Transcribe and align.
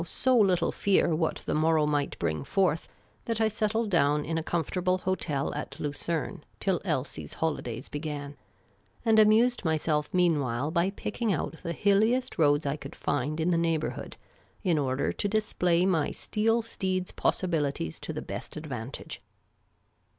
so 0.03 0.35
little 0.35 0.71
fear 0.71 1.13
what 1.15 1.35
the 1.45 1.53
morrow 1.53 1.85
might 1.85 2.17
bring 2.17 2.43
forth 2.43 2.87
that 3.25 3.39
I 3.39 3.47
settled 3.47 3.91
down 3.91 4.25
in 4.25 4.35
a 4.35 4.41
comfortable 4.43 4.97
hotel 4.97 5.53
at 5.53 5.79
Lucerne 5.79 6.43
till 6.59 6.79
I'^lsie's 6.79 7.35
holidays 7.35 7.87
began; 7.87 8.35
and 9.05 9.19
amused 9.19 9.63
my.self 9.63 10.11
meanwhile 10.11 10.71
by 10.71 10.89
picking 10.89 11.31
out 11.31 11.57
the 11.61 11.73
liilliest 11.85 12.39
roads 12.39 12.65
I 12.65 12.77
could 12.77 12.95
find 12.95 13.39
in 13.39 13.51
the 13.51 13.59
neighbour 13.59 13.91
hood, 13.91 14.17
in 14.63 14.79
order 14.79 15.11
to 15.11 15.27
di.splay 15.29 15.85
my 15.85 16.09
steel 16.09 16.63
steed's 16.63 17.11
possibilities 17.11 17.99
to 17.99 18.11
the 18.11 18.23
best 18.23 18.57
advantage. 18.57 19.21